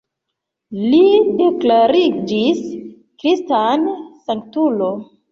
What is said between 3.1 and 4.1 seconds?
kristana